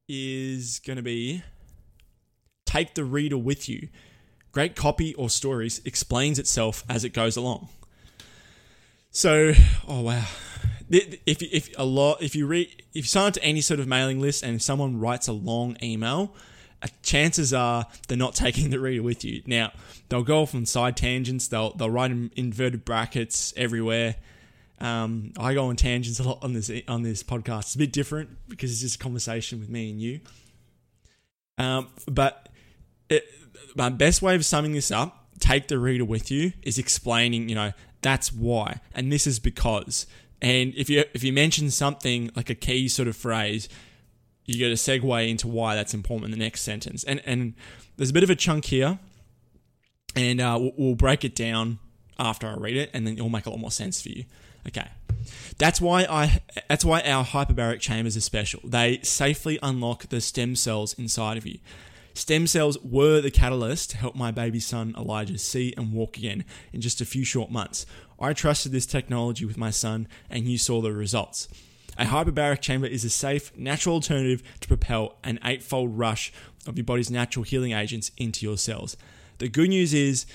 is 0.08 0.78
going 0.78 0.98
to 0.98 1.02
be 1.02 1.42
take 2.68 2.94
the 2.94 3.04
reader 3.04 3.38
with 3.38 3.68
you. 3.68 3.88
Great 4.52 4.76
copy 4.76 5.14
or 5.14 5.30
stories 5.30 5.80
explains 5.84 6.38
itself 6.38 6.84
as 6.88 7.04
it 7.04 7.10
goes 7.10 7.36
along. 7.36 7.68
So, 9.10 9.54
oh 9.88 10.02
wow, 10.02 10.26
if 10.90 11.42
if 11.42 11.70
a 11.78 11.84
lot 11.84 12.22
if 12.22 12.36
you 12.36 12.46
read 12.46 12.68
if 12.90 12.96
you 12.96 13.02
sign 13.04 13.28
up 13.28 13.34
to 13.34 13.42
any 13.42 13.62
sort 13.62 13.80
of 13.80 13.88
mailing 13.88 14.20
list 14.20 14.42
and 14.42 14.60
someone 14.60 15.00
writes 15.00 15.28
a 15.28 15.32
long 15.32 15.76
email, 15.82 16.34
uh, 16.82 16.88
chances 17.02 17.54
are 17.54 17.86
they're 18.06 18.18
not 18.18 18.34
taking 18.46 18.70
the 18.70 18.78
reader 18.78 19.02
with 19.02 19.24
you. 19.24 19.42
Now 19.46 19.72
they'll 20.08 20.22
go 20.22 20.42
off 20.42 20.54
on 20.54 20.66
side 20.66 20.96
tangents. 20.96 21.48
They'll 21.48 21.72
they'll 21.74 21.90
write 21.90 22.10
in 22.10 22.30
inverted 22.36 22.84
brackets 22.84 23.54
everywhere. 23.56 24.16
Um, 24.80 25.32
I 25.38 25.54
go 25.54 25.66
on 25.66 25.76
tangents 25.76 26.20
a 26.20 26.22
lot 26.22 26.38
on 26.42 26.52
this 26.52 26.70
on 26.86 27.02
this 27.02 27.22
podcast. 27.22 27.60
It's 27.60 27.74
a 27.74 27.78
bit 27.78 27.92
different 27.92 28.30
because 28.48 28.70
it's 28.70 28.80
just 28.80 28.96
a 28.96 28.98
conversation 28.98 29.58
with 29.58 29.70
me 29.70 29.90
and 29.90 30.00
you. 30.00 30.20
Um, 31.58 31.88
but 32.06 32.48
it, 33.08 33.24
my 33.74 33.88
best 33.88 34.22
way 34.22 34.34
of 34.34 34.44
summing 34.44 34.72
this 34.72 34.90
up, 34.90 35.26
take 35.38 35.68
the 35.68 35.78
reader 35.78 36.04
with 36.04 36.30
you, 36.30 36.52
is 36.62 36.78
explaining. 36.78 37.48
You 37.48 37.54
know 37.54 37.72
that's 38.02 38.32
why, 38.32 38.80
and 38.94 39.12
this 39.12 39.26
is 39.26 39.38
because. 39.38 40.06
And 40.40 40.72
if 40.76 40.88
you 40.88 41.04
if 41.14 41.24
you 41.24 41.32
mention 41.32 41.70
something 41.70 42.30
like 42.36 42.50
a 42.50 42.54
key 42.54 42.88
sort 42.88 43.08
of 43.08 43.16
phrase, 43.16 43.68
you 44.44 44.56
get 44.56 44.70
a 44.70 44.74
segue 44.74 45.28
into 45.28 45.48
why 45.48 45.74
that's 45.74 45.94
important 45.94 46.32
in 46.32 46.38
the 46.38 46.44
next 46.44 46.62
sentence. 46.62 47.04
And 47.04 47.20
and 47.26 47.54
there's 47.96 48.10
a 48.10 48.12
bit 48.12 48.22
of 48.22 48.30
a 48.30 48.36
chunk 48.36 48.66
here, 48.66 48.98
and 50.14 50.40
uh, 50.40 50.56
we'll, 50.60 50.72
we'll 50.76 50.94
break 50.94 51.24
it 51.24 51.34
down 51.34 51.78
after 52.18 52.46
I 52.46 52.54
read 52.54 52.76
it, 52.76 52.90
and 52.92 53.06
then 53.06 53.14
it'll 53.14 53.28
make 53.28 53.46
a 53.46 53.50
lot 53.50 53.58
more 53.58 53.70
sense 53.70 54.00
for 54.00 54.10
you. 54.10 54.24
Okay. 54.66 54.88
That's 55.58 55.80
why 55.80 56.06
I 56.08 56.42
that's 56.68 56.84
why 56.84 57.00
our 57.02 57.24
hyperbaric 57.24 57.80
chambers 57.80 58.16
are 58.16 58.20
special. 58.20 58.60
They 58.64 59.00
safely 59.02 59.58
unlock 59.62 60.08
the 60.08 60.20
stem 60.20 60.54
cells 60.54 60.94
inside 60.94 61.36
of 61.36 61.46
you. 61.46 61.58
Stem 62.18 62.48
cells 62.48 62.76
were 62.82 63.20
the 63.20 63.30
catalyst 63.30 63.90
to 63.90 63.96
help 63.96 64.16
my 64.16 64.32
baby 64.32 64.58
son 64.58 64.92
Elijah 64.98 65.38
see 65.38 65.72
and 65.76 65.92
walk 65.92 66.18
again 66.18 66.44
in 66.72 66.80
just 66.80 67.00
a 67.00 67.04
few 67.04 67.22
short 67.22 67.48
months. 67.48 67.86
I 68.18 68.32
trusted 68.32 68.72
this 68.72 68.86
technology 68.86 69.44
with 69.44 69.56
my 69.56 69.70
son 69.70 70.08
and 70.28 70.48
you 70.48 70.58
saw 70.58 70.80
the 70.80 70.92
results. 70.92 71.46
A 71.96 72.06
hyperbaric 72.06 72.60
chamber 72.60 72.88
is 72.88 73.04
a 73.04 73.08
safe, 73.08 73.56
natural 73.56 73.94
alternative 73.94 74.42
to 74.58 74.66
propel 74.66 75.16
an 75.22 75.38
eightfold 75.44 75.96
rush 75.96 76.32
of 76.66 76.76
your 76.76 76.84
body's 76.84 77.08
natural 77.08 77.44
healing 77.44 77.70
agents 77.70 78.10
into 78.16 78.44
your 78.44 78.58
cells. 78.58 78.96
The 79.38 79.48
good 79.48 79.68
news 79.68 79.94
is 79.94 80.26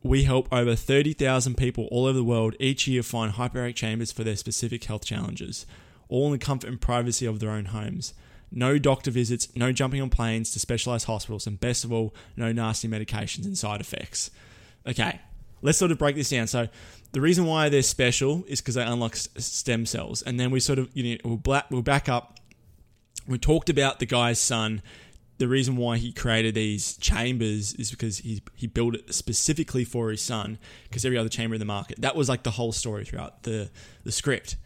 we 0.00 0.22
help 0.22 0.46
over 0.52 0.76
30,000 0.76 1.56
people 1.56 1.88
all 1.90 2.06
over 2.06 2.18
the 2.18 2.22
world 2.22 2.54
each 2.60 2.86
year 2.86 3.02
find 3.02 3.32
hyperbaric 3.32 3.74
chambers 3.74 4.12
for 4.12 4.22
their 4.22 4.36
specific 4.36 4.84
health 4.84 5.04
challenges, 5.04 5.66
all 6.08 6.26
in 6.26 6.32
the 6.32 6.38
comfort 6.38 6.70
and 6.70 6.80
privacy 6.80 7.26
of 7.26 7.40
their 7.40 7.50
own 7.50 7.64
homes. 7.64 8.14
No 8.54 8.78
doctor 8.78 9.10
visits, 9.10 9.48
no 9.56 9.72
jumping 9.72 10.02
on 10.02 10.10
planes 10.10 10.52
to 10.52 10.60
specialized 10.60 11.06
hospitals, 11.06 11.46
and 11.46 11.58
best 11.58 11.84
of 11.84 11.92
all, 11.92 12.14
no 12.36 12.52
nasty 12.52 12.86
medications 12.86 13.46
and 13.46 13.56
side 13.56 13.80
effects. 13.80 14.30
Okay, 14.86 15.20
let's 15.62 15.78
sort 15.78 15.90
of 15.90 15.98
break 15.98 16.16
this 16.16 16.28
down. 16.28 16.46
So, 16.46 16.68
the 17.12 17.20
reason 17.20 17.46
why 17.46 17.68
they're 17.68 17.82
special 17.82 18.44
is 18.48 18.60
because 18.60 18.74
they 18.74 18.82
unlock 18.82 19.16
stem 19.16 19.86
cells, 19.86 20.22
and 20.22 20.38
then 20.38 20.50
we 20.50 20.60
sort 20.60 20.78
of 20.78 20.90
you 20.94 21.14
know 21.24 21.38
we'll, 21.44 21.62
we'll 21.70 21.82
back 21.82 22.08
up. 22.08 22.38
We 23.26 23.38
talked 23.38 23.70
about 23.70 23.98
the 23.98 24.06
guy's 24.06 24.38
son. 24.38 24.82
The 25.38 25.48
reason 25.48 25.76
why 25.76 25.96
he 25.96 26.12
created 26.12 26.54
these 26.54 26.96
chambers 26.98 27.74
is 27.74 27.90
because 27.90 28.18
he 28.18 28.42
he 28.54 28.66
built 28.66 28.94
it 28.94 29.14
specifically 29.14 29.84
for 29.84 30.10
his 30.10 30.20
son. 30.20 30.58
Because 30.84 31.04
every 31.04 31.18
other 31.18 31.28
chamber 31.28 31.54
in 31.54 31.58
the 31.58 31.64
market, 31.64 32.00
that 32.02 32.14
was 32.14 32.28
like 32.28 32.42
the 32.42 32.50
whole 32.50 32.72
story 32.72 33.04
throughout 33.04 33.44
the 33.44 33.70
the 34.04 34.12
script. 34.12 34.56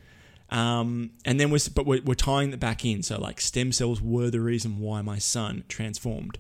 Um, 0.50 1.10
and 1.24 1.40
then 1.40 1.50
we're 1.50 1.58
but 1.74 1.86
we're, 1.86 2.02
we're 2.02 2.14
tying 2.14 2.50
that 2.50 2.60
back 2.60 2.84
in. 2.84 3.02
So 3.02 3.20
like 3.20 3.40
stem 3.40 3.72
cells 3.72 4.00
were 4.00 4.30
the 4.30 4.40
reason 4.40 4.78
why 4.78 5.02
my 5.02 5.18
son 5.18 5.64
transformed. 5.68 6.38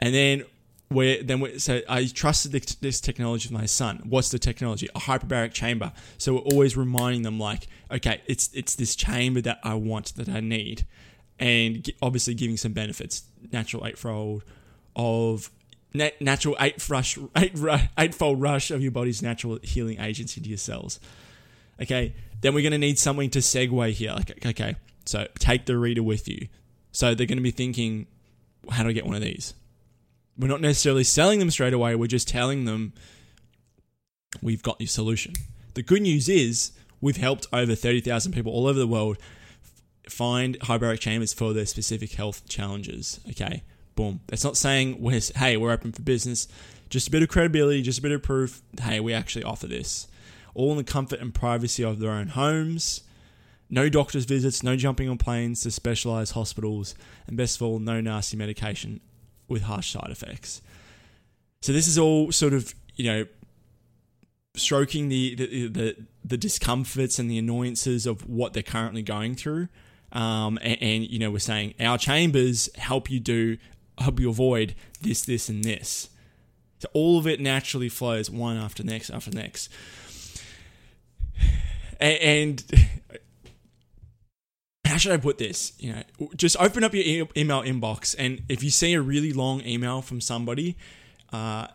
And 0.00 0.14
then 0.14 0.44
where 0.88 1.22
then 1.22 1.40
we, 1.40 1.58
so 1.58 1.82
I 1.88 2.06
trusted 2.06 2.52
this 2.52 3.00
technology 3.00 3.48
with 3.48 3.60
my 3.60 3.66
son. 3.66 4.02
What's 4.04 4.30
the 4.30 4.38
technology? 4.38 4.88
A 4.94 5.00
hyperbaric 5.00 5.52
chamber. 5.52 5.92
So 6.16 6.34
we're 6.34 6.40
always 6.40 6.76
reminding 6.76 7.22
them 7.22 7.38
like, 7.38 7.66
okay, 7.90 8.22
it's 8.26 8.50
it's 8.54 8.74
this 8.74 8.96
chamber 8.96 9.40
that 9.42 9.58
I 9.62 9.74
want 9.74 10.14
that 10.16 10.28
I 10.28 10.40
need, 10.40 10.86
and 11.38 11.88
obviously 12.00 12.34
giving 12.34 12.56
some 12.56 12.72
benefits. 12.72 13.24
Natural 13.52 13.86
eightfold 13.86 14.44
of 14.96 15.50
natural 15.92 16.56
eight 16.60 16.88
rush, 16.88 17.18
eight, 17.36 17.52
eightfold 17.98 18.40
rush 18.40 18.70
of 18.70 18.80
your 18.82 18.92
body's 18.92 19.22
natural 19.22 19.58
healing 19.62 20.00
agents 20.00 20.36
into 20.36 20.48
your 20.48 20.58
cells. 20.58 21.00
Okay, 21.80 22.14
then 22.40 22.54
we're 22.54 22.62
going 22.62 22.72
to 22.72 22.78
need 22.78 22.98
something 22.98 23.30
to 23.30 23.40
segue 23.40 23.92
here. 23.92 24.12
Like, 24.12 24.46
okay, 24.46 24.76
so 25.04 25.26
take 25.38 25.66
the 25.66 25.76
reader 25.76 26.02
with 26.02 26.28
you. 26.28 26.48
So 26.92 27.14
they're 27.14 27.26
going 27.26 27.38
to 27.38 27.42
be 27.42 27.50
thinking, 27.50 28.06
how 28.70 28.82
do 28.82 28.88
I 28.88 28.92
get 28.92 29.06
one 29.06 29.16
of 29.16 29.22
these? 29.22 29.54
We're 30.38 30.48
not 30.48 30.60
necessarily 30.60 31.04
selling 31.04 31.40
them 31.40 31.50
straight 31.50 31.72
away, 31.72 31.94
we're 31.94 32.06
just 32.06 32.28
telling 32.28 32.64
them 32.64 32.92
we've 34.40 34.62
got 34.62 34.80
your 34.80 34.88
solution. 34.88 35.34
The 35.74 35.82
good 35.82 36.02
news 36.02 36.28
is 36.28 36.72
we've 37.00 37.16
helped 37.16 37.46
over 37.52 37.74
30,000 37.74 38.32
people 38.32 38.52
all 38.52 38.66
over 38.66 38.78
the 38.78 38.86
world 38.86 39.18
find 40.08 40.58
hyperbaric 40.60 41.00
chambers 41.00 41.32
for 41.32 41.52
their 41.52 41.66
specific 41.66 42.12
health 42.12 42.48
challenges. 42.48 43.20
Okay, 43.30 43.62
boom. 43.94 44.20
That's 44.28 44.44
not 44.44 44.56
saying 44.56 45.00
we're, 45.00 45.20
hey, 45.36 45.56
we're 45.56 45.72
open 45.72 45.92
for 45.92 46.02
business. 46.02 46.48
Just 46.88 47.08
a 47.08 47.10
bit 47.10 47.22
of 47.22 47.28
credibility, 47.28 47.82
just 47.82 47.98
a 47.98 48.02
bit 48.02 48.12
of 48.12 48.22
proof. 48.22 48.62
Hey, 48.80 49.00
we 49.00 49.12
actually 49.12 49.44
offer 49.44 49.66
this. 49.66 50.08
All 50.58 50.72
in 50.72 50.76
the 50.76 50.84
comfort 50.84 51.20
and 51.20 51.32
privacy 51.32 51.84
of 51.84 52.00
their 52.00 52.10
own 52.10 52.28
homes. 52.28 53.02
No 53.70 53.88
doctor's 53.88 54.24
visits, 54.24 54.62
no 54.62 54.74
jumping 54.76 55.08
on 55.08 55.18
planes 55.18 55.60
to 55.62 55.70
specialized 55.70 56.32
hospitals, 56.32 56.96
and 57.28 57.36
best 57.36 57.56
of 57.56 57.62
all, 57.62 57.78
no 57.78 58.00
nasty 58.00 58.36
medication 58.36 59.00
with 59.46 59.62
harsh 59.62 59.92
side 59.92 60.10
effects. 60.10 60.60
So 61.62 61.72
this 61.72 61.86
is 61.86 61.96
all 61.96 62.32
sort 62.32 62.54
of 62.54 62.74
you 62.96 63.04
know 63.04 63.26
stroking 64.56 65.08
the 65.08 65.36
the 65.36 65.68
the, 65.68 65.96
the 66.24 66.36
discomforts 66.36 67.20
and 67.20 67.30
the 67.30 67.38
annoyances 67.38 68.04
of 68.04 68.28
what 68.28 68.52
they're 68.52 68.62
currently 68.62 69.02
going 69.02 69.36
through. 69.36 69.68
Um, 70.10 70.58
and, 70.62 70.82
and, 70.82 71.10
you 71.10 71.18
know 71.18 71.30
we're 71.30 71.38
saying 71.38 71.74
our 71.78 71.98
chambers 71.98 72.70
help 72.76 73.10
you 73.10 73.20
do 73.20 73.58
help 73.98 74.18
you 74.18 74.30
avoid 74.30 74.74
this 75.02 75.22
this 75.22 75.50
and 75.50 75.62
this 75.62 76.08
so 76.78 76.88
all 76.94 77.18
of 77.18 77.26
it 77.26 77.40
naturally 77.40 77.90
flows 77.90 78.30
one 78.30 78.56
after 78.56 78.82
next 78.82 79.10
after 79.10 79.30
next 79.30 79.68
and, 82.00 82.18
and 82.20 82.90
how 84.84 84.96
should 84.96 85.12
I 85.12 85.16
put 85.16 85.38
this? 85.38 85.72
You 85.78 85.92
know, 85.92 86.02
just 86.36 86.56
open 86.58 86.84
up 86.84 86.94
your 86.94 87.04
e- 87.04 87.28
email 87.36 87.62
inbox, 87.62 88.14
and 88.18 88.42
if 88.48 88.62
you 88.62 88.70
see 88.70 88.94
a 88.94 89.00
really 89.00 89.32
long 89.32 89.60
email 89.62 90.02
from 90.02 90.20
somebody, 90.20 90.76
uh, 91.32 91.68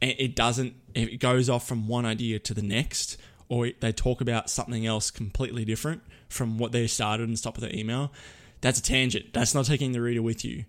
it 0.00 0.34
doesn't, 0.34 0.74
it 0.94 1.20
goes 1.20 1.50
off 1.50 1.68
from 1.68 1.86
one 1.86 2.06
idea 2.06 2.38
to 2.38 2.54
the 2.54 2.62
next, 2.62 3.18
or 3.48 3.70
they 3.80 3.92
talk 3.92 4.20
about 4.20 4.48
something 4.48 4.86
else 4.86 5.10
completely 5.10 5.64
different 5.64 6.02
from 6.28 6.56
what 6.56 6.72
they 6.72 6.86
started 6.86 7.28
and 7.28 7.38
stop 7.38 7.56
with 7.56 7.68
their 7.68 7.78
email, 7.78 8.12
that's 8.60 8.78
a 8.78 8.82
tangent. 8.82 9.32
That's 9.32 9.54
not 9.54 9.66
taking 9.66 9.92
the 9.92 10.00
reader 10.00 10.22
with 10.22 10.44
you, 10.44 10.64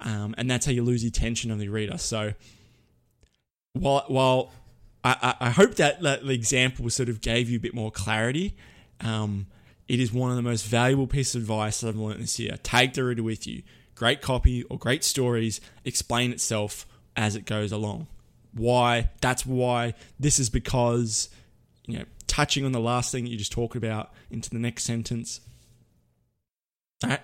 um, 0.00 0.34
and 0.38 0.50
that's 0.50 0.66
how 0.66 0.72
you 0.72 0.84
lose 0.84 1.02
the 1.02 1.08
attention 1.08 1.50
of 1.50 1.58
the 1.58 1.68
reader. 1.68 1.98
So, 1.98 2.34
while 3.72 4.04
while 4.08 4.52
I, 5.06 5.34
I 5.40 5.50
hope 5.50 5.76
that, 5.76 6.02
that 6.02 6.26
the 6.26 6.32
example 6.32 6.88
sort 6.90 7.08
of 7.08 7.20
gave 7.20 7.48
you 7.48 7.58
a 7.58 7.60
bit 7.60 7.74
more 7.74 7.90
clarity. 7.90 8.56
Um, 9.00 9.46
it 9.88 10.00
is 10.00 10.12
one 10.12 10.30
of 10.30 10.36
the 10.36 10.42
most 10.42 10.66
valuable 10.66 11.06
pieces 11.06 11.36
of 11.36 11.42
advice 11.42 11.80
that 11.80 11.88
I've 11.88 11.96
learned 11.96 12.22
this 12.22 12.38
year. 12.38 12.56
Take 12.62 12.94
the 12.94 13.04
reader 13.04 13.22
with 13.22 13.46
you. 13.46 13.62
Great 13.94 14.20
copy 14.20 14.62
or 14.64 14.78
great 14.78 15.04
stories 15.04 15.60
explain 15.84 16.32
itself 16.32 16.86
as 17.16 17.36
it 17.36 17.44
goes 17.44 17.72
along. 17.72 18.08
Why? 18.52 19.10
That's 19.20 19.46
why. 19.46 19.94
This 20.18 20.38
is 20.38 20.50
because, 20.50 21.28
you 21.86 21.98
know, 21.98 22.04
touching 22.26 22.64
on 22.64 22.72
the 22.72 22.80
last 22.80 23.12
thing 23.12 23.26
you 23.26 23.36
just 23.36 23.52
talked 23.52 23.76
about 23.76 24.12
into 24.30 24.50
the 24.50 24.58
next 24.58 24.84
sentence. 24.84 25.40
All 27.04 27.10
right. 27.10 27.20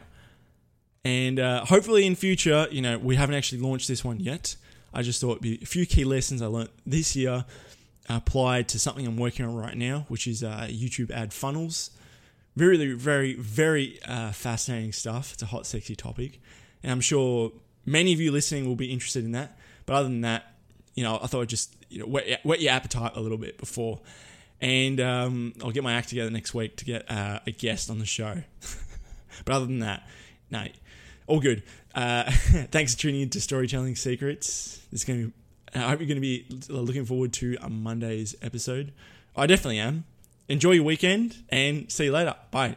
And 1.04 1.40
uh, 1.40 1.64
hopefully 1.64 2.06
in 2.06 2.14
future, 2.14 2.68
you 2.70 2.80
know, 2.80 2.96
we 2.98 3.16
haven't 3.16 3.34
actually 3.34 3.60
launched 3.60 3.88
this 3.88 4.04
one 4.04 4.20
yet. 4.20 4.56
I 4.94 5.02
just 5.02 5.20
thought 5.20 5.32
it'd 5.32 5.42
be 5.42 5.58
a 5.62 5.66
few 5.66 5.86
key 5.86 6.04
lessons 6.04 6.42
I 6.42 6.46
learned 6.46 6.70
this 6.86 7.16
year 7.16 7.44
applied 8.08 8.68
to 8.68 8.78
something 8.78 9.06
I'm 9.06 9.16
working 9.16 9.46
on 9.46 9.54
right 9.54 9.76
now, 9.76 10.06
which 10.08 10.26
is 10.26 10.42
uh, 10.42 10.66
YouTube 10.68 11.10
ad 11.10 11.32
funnels. 11.32 11.90
Very, 12.56 12.92
very, 12.92 13.34
very 13.34 13.98
uh, 14.04 14.32
fascinating 14.32 14.92
stuff. 14.92 15.32
It's 15.32 15.42
a 15.42 15.46
hot, 15.46 15.66
sexy 15.66 15.96
topic. 15.96 16.40
And 16.82 16.92
I'm 16.92 17.00
sure 17.00 17.52
many 17.86 18.12
of 18.12 18.20
you 18.20 18.30
listening 18.32 18.66
will 18.66 18.76
be 18.76 18.92
interested 18.92 19.24
in 19.24 19.32
that. 19.32 19.56
But 19.86 19.94
other 19.94 20.08
than 20.08 20.20
that, 20.22 20.54
you 20.94 21.02
know, 21.02 21.18
I 21.22 21.26
thought 21.26 21.42
I'd 21.42 21.48
just 21.48 21.74
you 21.88 22.00
know, 22.00 22.06
whet 22.06 22.60
your 22.60 22.72
appetite 22.72 23.12
a 23.14 23.20
little 23.20 23.38
bit 23.38 23.58
before. 23.58 24.00
And 24.60 25.00
um, 25.00 25.54
I'll 25.62 25.72
get 25.72 25.82
my 25.82 25.94
act 25.94 26.10
together 26.10 26.30
next 26.30 26.54
week 26.54 26.76
to 26.76 26.84
get 26.84 27.10
uh, 27.10 27.40
a 27.46 27.50
guest 27.50 27.90
on 27.90 27.98
the 27.98 28.06
show. 28.06 28.42
but 29.44 29.54
other 29.54 29.66
than 29.66 29.80
that, 29.80 30.06
no, 30.50 30.66
all 31.26 31.40
good. 31.40 31.62
Uh, 31.94 32.24
thanks 32.70 32.94
for 32.94 33.00
tuning 33.00 33.22
in 33.22 33.30
to 33.30 33.40
Storytelling 33.40 33.96
Secrets. 33.96 34.80
Is 34.92 35.04
going 35.04 35.20
to 35.20 35.26
be 35.28 35.32
I 35.74 35.88
hope 35.88 36.00
you're 36.00 36.08
going 36.08 36.16
to 36.16 36.20
be 36.20 36.46
looking 36.68 37.06
forward 37.06 37.32
to 37.34 37.56
a 37.62 37.70
Monday's 37.70 38.34
episode. 38.42 38.92
I 39.34 39.46
definitely 39.46 39.78
am. 39.78 40.04
Enjoy 40.48 40.72
your 40.72 40.84
weekend 40.84 41.36
and 41.48 41.90
see 41.90 42.04
you 42.04 42.12
later. 42.12 42.34
Bye. 42.50 42.76